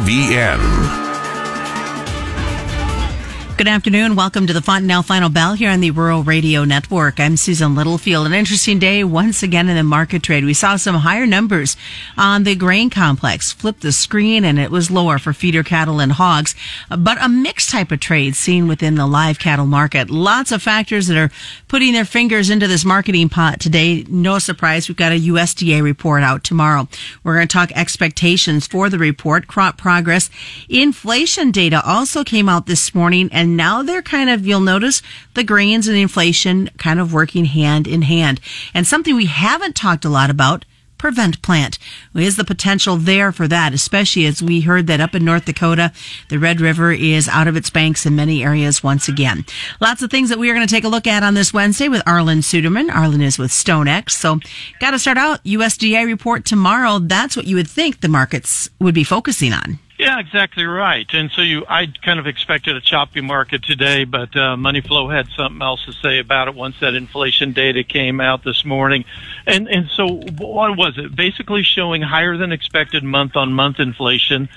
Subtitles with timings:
[0.00, 1.03] VN.
[3.56, 4.16] Good afternoon.
[4.16, 7.20] Welcome to the Fontanelle Final Bell here on the Rural Radio Network.
[7.20, 8.26] I'm Susan Littlefield.
[8.26, 10.44] An interesting day once again in the market trade.
[10.44, 11.76] We saw some higher numbers
[12.18, 13.52] on the grain complex.
[13.52, 16.56] Flipped the screen and it was lower for feeder cattle and hogs,
[16.98, 20.10] but a mixed type of trade seen within the live cattle market.
[20.10, 21.30] Lots of factors that are
[21.68, 24.04] putting their fingers into this marketing pot today.
[24.08, 24.88] No surprise.
[24.88, 26.88] We've got a USDA report out tomorrow.
[27.22, 30.28] We're going to talk expectations for the report, crop progress.
[30.68, 35.02] Inflation data also came out this morning and and now they're kind of, you'll notice
[35.34, 38.40] the grains and inflation kind of working hand in hand.
[38.72, 40.64] And something we haven't talked a lot about,
[40.96, 41.78] prevent plant.
[42.14, 45.92] Is the potential there for that, especially as we heard that up in North Dakota,
[46.30, 49.44] the Red River is out of its banks in many areas once again.
[49.78, 51.88] Lots of things that we are going to take a look at on this Wednesday
[51.88, 52.88] with Arlan Suderman.
[52.88, 54.12] Arlan is with StoneX.
[54.12, 54.40] So
[54.80, 56.98] got to start out USDA report tomorrow.
[56.98, 59.80] That's what you would think the markets would be focusing on.
[59.98, 61.06] Yeah, exactly right.
[61.12, 65.08] And so you, I kind of expected a choppy market today, but uh, Money Flow
[65.08, 69.04] had something else to say about it once that inflation data came out this morning.
[69.46, 71.14] And and so what was it?
[71.14, 74.48] Basically showing higher than expected month on month inflation,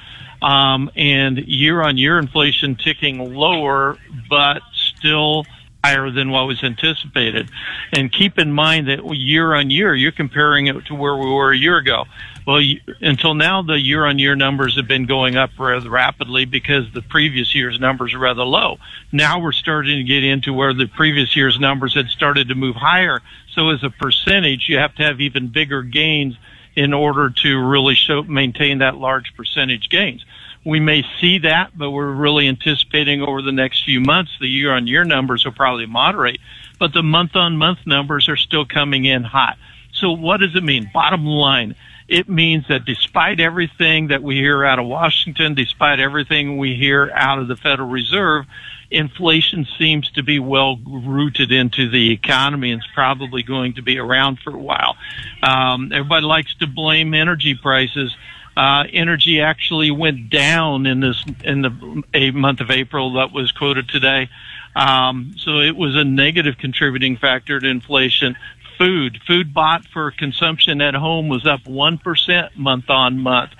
[0.41, 5.45] um, and year on year inflation ticking lower, but still
[5.87, 7.49] higher than what was anticipated.
[7.93, 11.51] And keep in mind that year on year, you're comparing it to where we were
[11.51, 12.05] a year ago.
[12.45, 12.61] Well,
[13.01, 17.77] until now, the year-on-year numbers have been going up rather rapidly because the previous year's
[17.77, 18.77] numbers are rather low.
[19.11, 22.77] Now we're starting to get into where the previous year's numbers had started to move
[22.77, 23.19] higher.
[23.53, 26.37] So as a percentage, you have to have even bigger gains
[26.77, 30.23] in order to really show, maintain that large percentage gains.
[30.63, 35.03] We may see that, but we're really anticipating over the next few months the year-on-year
[35.03, 36.39] numbers will probably moderate,
[36.77, 39.57] but the month-on-month numbers are still coming in hot.
[39.91, 40.91] So what does it mean?
[40.93, 41.73] Bottom line,
[42.07, 47.09] it means that despite everything that we hear out of Washington, despite everything we hear
[47.11, 48.45] out of the Federal Reserve,
[48.89, 53.97] inflation seems to be well rooted into the economy and is probably going to be
[53.97, 54.95] around for a while.
[55.43, 58.15] Um, everybody likes to blame energy prices.
[58.55, 63.51] Uh, energy actually went down in this in the a month of April that was
[63.51, 64.29] quoted today.
[64.75, 68.35] Um, so it was a negative contributing factor to inflation
[68.77, 69.19] food.
[69.25, 73.51] Food bought for consumption at home was up 1% month on month.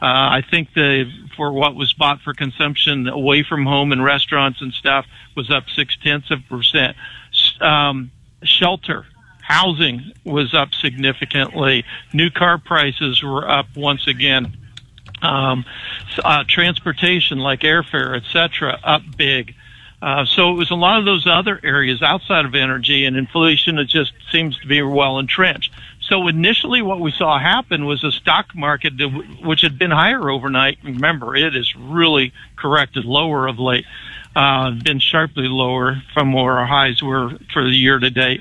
[0.00, 0.04] Uh,
[0.38, 4.72] I think the, for what was bought for consumption away from home and restaurants and
[4.72, 6.96] stuff was up six tenths of percent.
[7.60, 8.10] Um,
[8.42, 9.06] shelter,
[9.40, 11.84] housing was up significantly.
[12.12, 14.56] New car prices were up once again.
[15.22, 15.64] Um,
[16.22, 19.54] uh, transportation like airfare, etc., up big.
[20.02, 23.78] Uh, so it was a lot of those other areas outside of energy and inflation.
[23.78, 25.72] It just seems to be well entrenched.
[26.08, 28.92] So initially, what we saw happen was the stock market
[29.42, 30.78] which had been higher overnight.
[30.84, 33.84] Remember, it has really corrected lower of late,
[34.36, 38.40] uh, been sharply lower from where our highs were for the year to date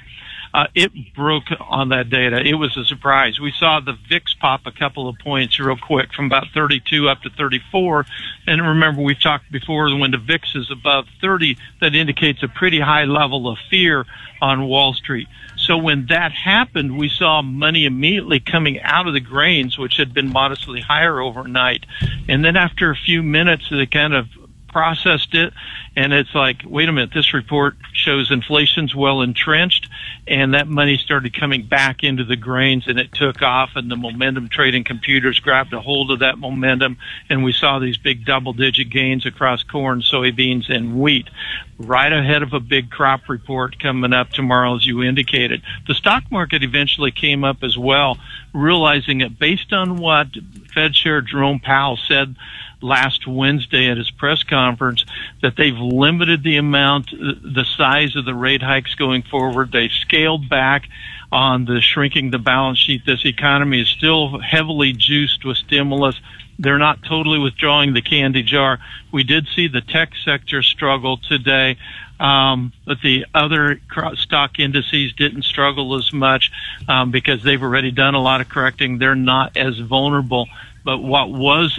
[0.55, 2.39] uh, it broke on that data.
[2.39, 3.41] It was a surprise.
[3.41, 7.21] We saw the VIX pop a couple of points real quick from about 32 up
[7.23, 8.05] to 34.
[8.47, 12.79] And remember, we've talked before when the VIX is above 30, that indicates a pretty
[12.79, 14.05] high level of fear
[14.41, 15.27] on Wall Street.
[15.57, 20.13] So when that happened, we saw money immediately coming out of the grains, which had
[20.13, 21.85] been modestly higher overnight.
[22.29, 24.27] And then after a few minutes, they kind of
[24.75, 25.53] processed it,
[25.95, 29.87] and it's like, wait a minute, this report shows inflation's well entrenched,
[30.27, 33.95] and that money started coming back into the grains, and it took off, and the
[33.95, 36.97] momentum trading computers grabbed a hold of that momentum,
[37.29, 41.29] and we saw these big double-digit gains across corn, soybeans, and wheat,
[41.77, 45.61] right ahead of a big crop report coming up tomorrow, as you indicated.
[45.87, 48.17] The stock market eventually came up as well,
[48.53, 50.27] realizing that based on what
[50.73, 52.35] Fed Chair Jerome Powell said
[52.81, 55.05] last Wednesday at his press conference
[55.41, 59.71] that they've limited the amount, the size of the rate hikes going forward.
[59.71, 60.89] They've scaled back
[61.31, 63.05] on the shrinking the balance sheet.
[63.05, 66.15] This economy is still heavily juiced with stimulus.
[66.57, 68.79] They're not totally withdrawing the candy jar.
[69.11, 71.77] We did see the tech sector struggle today.
[72.19, 73.81] Um, but the other
[74.15, 76.49] stock indices didn't struggle as much
[76.87, 78.99] um, because they've already done a lot of correcting.
[78.99, 80.47] They're not as vulnerable.
[80.85, 81.77] But what was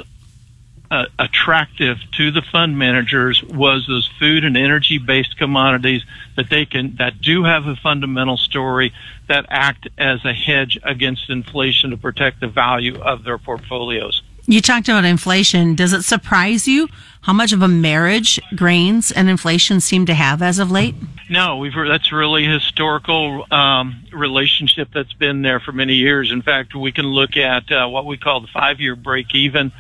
[0.91, 6.03] uh, attractive to the fund managers was those food and energy based commodities
[6.37, 8.93] that they can that do have a fundamental story
[9.29, 14.23] that act as a hedge against inflation to protect the value of their portfolios.
[14.49, 15.75] You talked about inflation.
[15.75, 16.89] Does it surprise you
[17.23, 20.95] how much of a marriage grains and inflation seem to have as of late?
[21.29, 26.31] No, we've that's really a historical um, relationship that's been there for many years.
[26.31, 29.73] In fact, we can look at uh, what we call the five-year break-even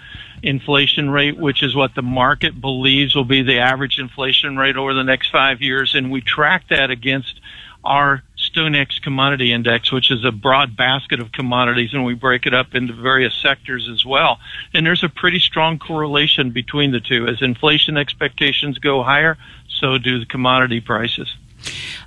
[0.43, 4.95] inflation rate, which is what the market believes will be the average inflation rate over
[4.95, 7.41] the next five years, and we track that against
[7.85, 12.53] our StoneX commodity index, which is a broad basket of commodities, and we break it
[12.53, 14.39] up into various sectors as well.
[14.75, 17.27] And there's a pretty strong correlation between the two.
[17.27, 19.39] As inflation expectations go higher,
[19.69, 21.35] so do the commodity prices.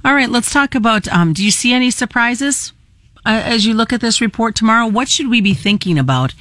[0.04, 2.74] All right, let's talk about um, do you see any surprises
[3.26, 4.88] uh, as you look at this report tomorrow?
[4.88, 6.34] What should we be thinking about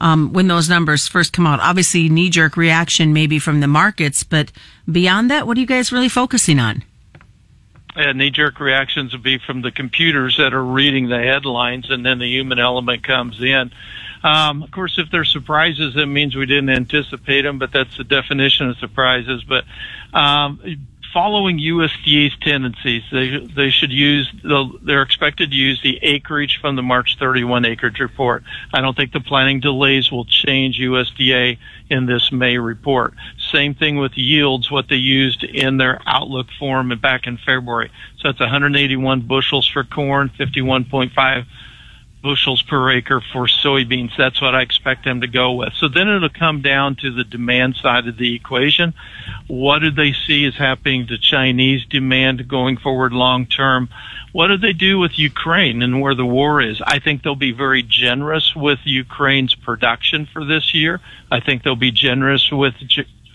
[0.00, 1.60] um, when those numbers first come out?
[1.60, 4.50] Obviously, knee jerk reaction maybe from the markets, but
[4.90, 6.82] beyond that, what are you guys really focusing on?
[7.96, 12.04] uh, knee jerk reactions would be from the computers that are reading the headlines, and
[12.04, 13.72] then the human element comes in.
[14.22, 18.04] Um, of course, if there's surprises, it means we didn't anticipate them, but that's the
[18.04, 19.44] definition of surprises.
[19.44, 19.64] But
[20.12, 26.58] um, following USDA's tendencies, they they should use the they're expected to use the acreage
[26.60, 28.44] from the March 31 acreage report.
[28.72, 31.58] I don't think the planning delays will change USDA
[31.88, 33.14] in this May report.
[33.52, 37.90] Same thing with yields, what they used in their outlook form back in February.
[38.18, 41.46] So that's 181 bushels for corn, 51.5
[42.22, 44.16] bushels per acre for soybeans.
[44.16, 45.72] That's what I expect them to go with.
[45.74, 48.94] So then it'll come down to the demand side of the equation.
[49.46, 53.88] What do they see is happening to Chinese demand going forward long term?
[54.32, 56.80] What do they do with Ukraine and where the war is?
[56.84, 61.00] I think they'll be very generous with Ukraine's production for this year.
[61.30, 62.74] I think they'll be generous with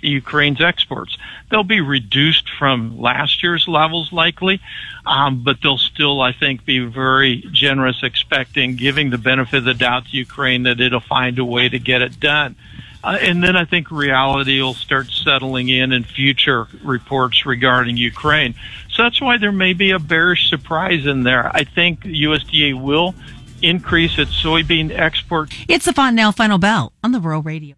[0.02, 1.18] Ukraine's exports.
[1.50, 4.62] They'll be reduced from last year's levels likely,
[5.06, 9.74] um, but they'll still, I think, be very generous, expecting, giving the benefit of the
[9.74, 12.56] doubt to Ukraine that it'll find a way to get it done.
[13.04, 18.56] Uh, and then I think reality will start settling in in future reports regarding Ukraine.
[18.90, 21.56] So that's why there may be a bearish surprise in there.
[21.56, 23.14] I think USDA will
[23.62, 25.54] increase its soybean export.
[25.68, 27.76] It's the Fontanelle Final Bell on the Rural Radio.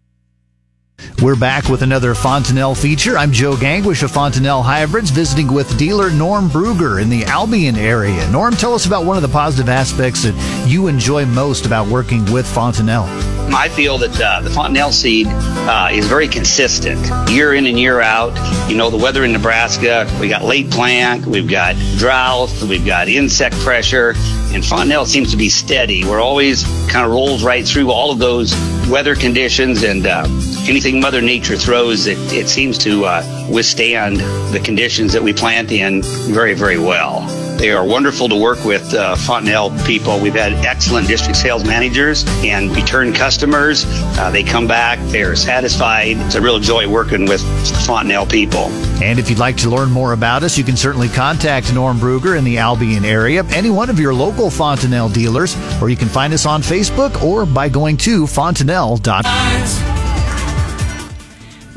[1.22, 3.18] We're back with another Fontanelle feature.
[3.18, 8.30] I'm Joe Gangwish of Fontanelle Hybrids, visiting with dealer Norm Bruger in the Albion area.
[8.30, 12.24] Norm, tell us about one of the positive aspects that you enjoy most about working
[12.32, 13.37] with Fontanelle.
[13.54, 16.98] I feel that uh, the Fontanelle seed uh, is very consistent
[17.30, 18.36] year in and year out.
[18.68, 23.08] You know, the weather in Nebraska, we got late plant, we've got drought, we've got
[23.08, 24.14] insect pressure,
[24.52, 26.04] and Fontanelle seems to be steady.
[26.04, 28.54] We're always kind of rolls right through all of those
[28.88, 30.24] weather conditions and uh,
[30.68, 34.18] anything Mother Nature throws, it, it seems to uh, withstand
[34.52, 37.47] the conditions that we plant in very, very well.
[37.58, 40.20] They are wonderful to work with uh, Fontanelle people.
[40.20, 43.84] We've had excellent district sales managers and return customers.
[43.88, 46.18] Uh, they come back, they're satisfied.
[46.18, 47.40] It's a real joy working with
[47.84, 48.66] Fontanelle people.
[49.02, 52.38] And if you'd like to learn more about us, you can certainly contact Norm Bruger
[52.38, 56.32] in the Albion area, any one of your local Fontanelle dealers, or you can find
[56.32, 59.97] us on Facebook or by going to fontanelle.com.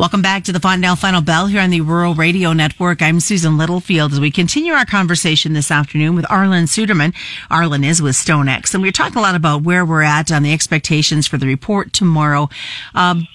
[0.02, 3.04] Welcome back to the Fontenelle Final Bell here on the Rural Radio Network.
[3.04, 7.14] I'm Susan Littlefield as we continue our conversation this afternoon with Arlan Suderman.
[7.52, 10.54] Arlan is with StoneX, and we're talking a lot about where we're at on the
[10.54, 12.50] expectations for the report tomorrow.
[12.96, 13.28] Um,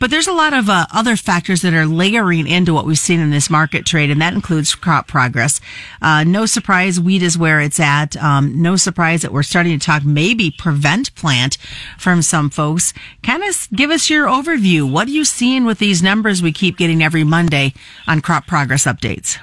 [0.00, 3.20] but there's a lot of uh, other factors that are layering into what we've seen
[3.20, 5.60] in this market trade, and that includes crop progress.
[6.02, 8.16] Uh, no surprise, wheat is where it's at.
[8.16, 11.56] Um, no surprise that we're starting to talk maybe prevent plant
[11.98, 12.92] from some folks.
[13.22, 14.90] Kind of give us your overview.
[14.90, 17.74] What are you seeing with these numbers we keep getting every Monday
[18.06, 19.38] on crop progress updates?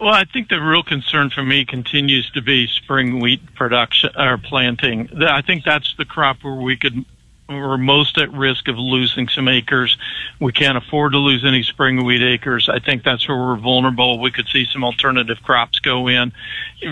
[0.00, 4.38] Well, I think the real concern for me continues to be spring wheat production or
[4.38, 5.08] planting.
[5.22, 7.04] I think that's the crop where we could
[7.48, 9.96] we're most at risk of losing some acres.
[10.38, 12.68] We can't afford to lose any spring wheat acres.
[12.68, 14.20] I think that's where we're vulnerable.
[14.20, 16.32] We could see some alternative crops go in.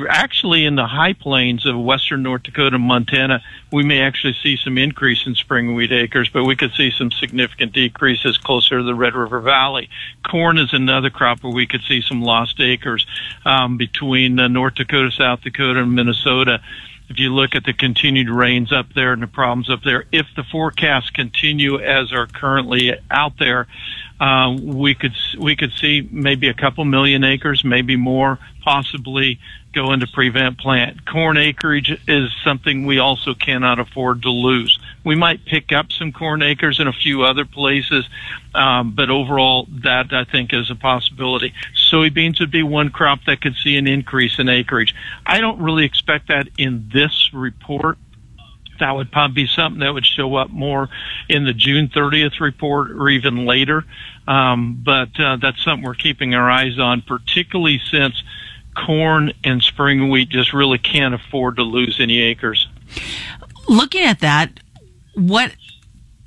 [0.09, 4.57] Actually, in the high plains of western North Dakota and Montana, we may actually see
[4.57, 8.85] some increase in spring wheat acres, but we could see some significant decreases closer to
[8.85, 9.91] the Red River Valley.
[10.27, 13.05] Corn is another crop where we could see some lost acres
[13.45, 16.63] um, between uh, North Dakota, South Dakota, and Minnesota
[17.09, 20.27] if you look at the continued rains up there and the problems up there, if
[20.35, 23.67] the forecasts continue as are currently out there,
[24.21, 29.39] uh, we could we could see maybe a couple million acres, maybe more, possibly
[29.73, 31.05] go into prevent plant.
[31.07, 34.79] Corn acreage is something we also cannot afford to lose.
[35.07, 38.05] We might pick up some corn acres in a few other places,
[38.57, 41.55] um, but overall, that I think is a possibility.
[41.77, 44.97] Soybeans would be one crop that could see an increase in acreage.
[45.25, 47.99] I don't really expect that in this report
[48.81, 50.89] that would probably be something that would show up more
[51.29, 53.85] in the June 30th report or even later.
[54.27, 58.23] Um, but uh, that's something we're keeping our eyes on, particularly since
[58.75, 62.69] corn and spring wheat just really can't afford to lose any acres.
[63.69, 64.61] Looking at that,
[65.17, 65.53] what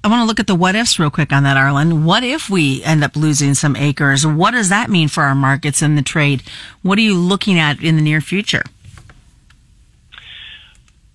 [0.04, 2.04] I want to look at the what ifs real quick on that, Arlan.
[2.04, 4.26] What if we end up losing some acres?
[4.26, 6.42] What does that mean for our markets and the trade?
[6.82, 8.64] What are you looking at in the near future?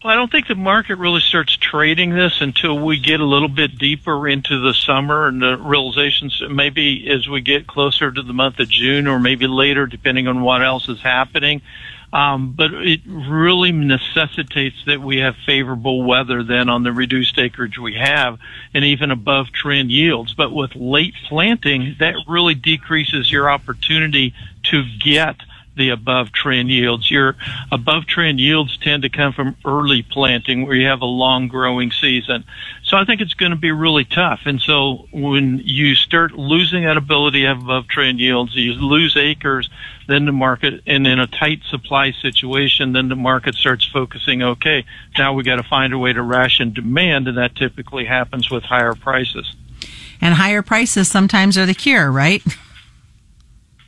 [0.04, 3.49] Well, I don't think the market really starts trading this until we get a little
[3.49, 8.35] bit deeper into the summer and the realizations maybe as we get closer to the
[8.35, 11.62] month of June or maybe later, depending on what else is happening.
[12.14, 17.76] Um, but it really necessitates that we have favorable weather then on the reduced acreage
[17.76, 18.38] we have
[18.73, 20.33] and even above trend yields.
[20.33, 24.33] But with late planting, that really decreases your opportunity
[24.71, 25.35] to get
[25.76, 27.11] the above trend yields.
[27.11, 27.35] Your
[27.73, 31.90] above trend yields tend to come from early planting where you have a long growing
[31.90, 32.44] season.
[32.95, 34.43] So I think it's going to be really tough.
[34.45, 39.69] And so when you start losing that ability have above trend yields, you lose acres,
[40.07, 44.85] then the market, and in a tight supply situation, then the market starts focusing, okay,
[45.19, 48.63] now we got to find a way to ration demand, and that typically happens with
[48.63, 49.57] higher prices.
[50.21, 52.45] And higher prices sometimes are the cure, right?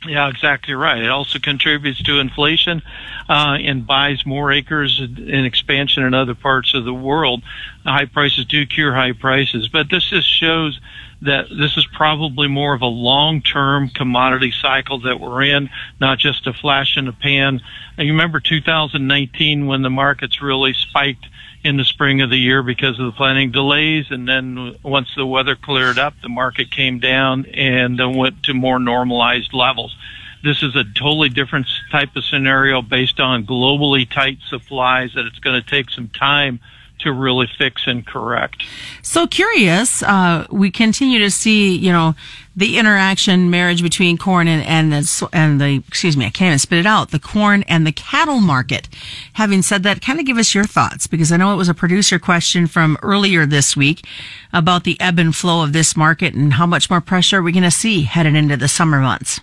[0.07, 1.01] Yeah, exactly right.
[1.01, 2.81] It also contributes to inflation
[3.29, 7.43] uh, and buys more acres in expansion in other parts of the world.
[7.83, 10.79] High prices do cure high prices, but this just shows
[11.21, 15.69] that this is probably more of a long-term commodity cycle that we're in,
[15.99, 17.61] not just a flash in the pan.
[17.97, 21.25] And you remember 2019 when the markets really spiked
[21.63, 24.05] in the spring of the year because of the planting delays.
[24.11, 28.79] And then once the weather cleared up, the market came down and went to more
[28.79, 29.95] normalized levels.
[30.43, 35.39] This is a totally different type of scenario based on globally tight supplies that it's
[35.39, 36.59] going to take some time
[36.99, 38.63] to really fix and correct.
[39.01, 42.15] So curious, uh, we continue to see, you know,
[42.55, 46.59] the interaction, marriage between corn and, and the, and the, excuse me, I can't even
[46.59, 48.89] spit it out, the corn and the cattle market.
[49.33, 51.75] Having said that, kind of give us your thoughts because I know it was a
[51.75, 54.05] producer question from earlier this week
[54.51, 57.51] about the ebb and flow of this market and how much more pressure are we
[57.51, 59.39] going to see headed into the summer months.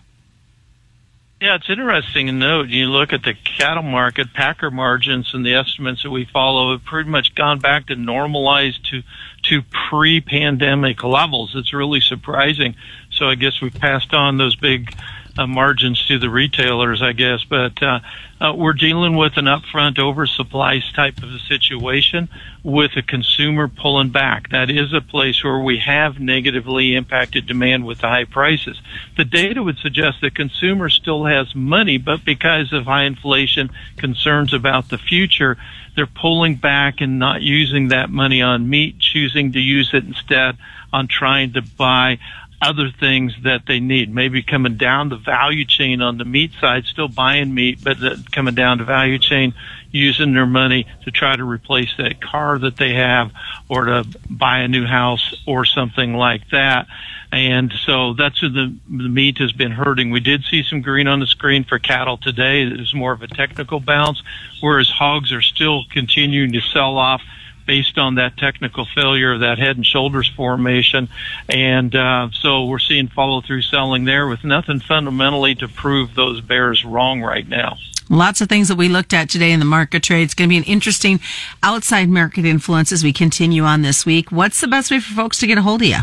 [1.44, 2.70] Yeah, it's interesting to note.
[2.70, 6.86] You look at the cattle market, packer margins, and the estimates that we follow have
[6.86, 9.02] pretty much gone back to normalized to
[9.50, 9.60] to
[9.90, 11.52] pre-pandemic levels.
[11.54, 12.76] It's really surprising.
[13.10, 14.96] So I guess we've passed on those big
[15.36, 17.44] uh, margins to the retailers, I guess.
[17.44, 18.00] But uh,
[18.40, 22.28] uh, we're dealing with an upfront oversupply type of a situation
[22.62, 24.50] with a consumer pulling back.
[24.50, 28.80] That is a place where we have negatively impacted demand with the high prices.
[29.16, 34.52] The data would suggest the consumer still has money, but because of high inflation, concerns
[34.52, 35.56] about the future,
[35.94, 40.56] they're pulling back and not using that money on meat, choosing to use it instead
[40.92, 42.18] on trying to buy
[42.64, 44.12] other things that they need.
[44.12, 47.99] Maybe coming down the value chain on the meat side, still buying meat, but
[48.33, 49.54] coming down the value chain,
[49.90, 53.30] using their money to try to replace that car that they have
[53.68, 56.87] or to buy a new house or something like that.
[57.30, 60.11] And so that's who the, the meat has been hurting.
[60.11, 62.62] We did see some green on the screen for cattle today.
[62.62, 64.23] It was more of a technical bounce,
[64.61, 67.23] whereas hogs are still continuing to sell off
[67.66, 71.09] based on that technical failure of that head and shoulders formation.
[71.49, 76.40] And uh, so we're seeing follow through selling there with nothing fundamentally to prove those
[76.40, 77.76] bears wrong right now.
[78.11, 80.25] Lots of things that we looked at today in the market trade.
[80.25, 81.21] It's going to be an interesting
[81.62, 84.30] outside market influence as we continue on this week.
[84.30, 85.99] What's the best way for folks to get a hold of you?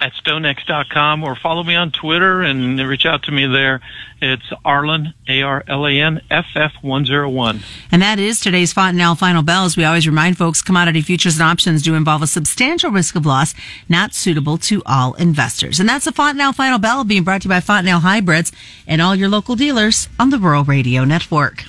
[0.00, 3.82] At stonex.com or follow me on Twitter and reach out to me there.
[4.22, 7.62] It's Arlan, A-R-L-A-N, FF101.
[7.92, 9.66] And that is today's Fontanelle Final Bell.
[9.66, 13.26] As we always remind folks, commodity futures and options do involve a substantial risk of
[13.26, 13.54] loss,
[13.90, 15.78] not suitable to all investors.
[15.78, 18.52] And that's the Fontanelle Final Bell being brought to you by Fontanelle Hybrids
[18.86, 21.64] and all your local dealers on the Rural Radio Network.